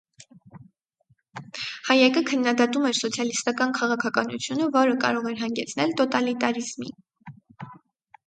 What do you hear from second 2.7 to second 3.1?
էր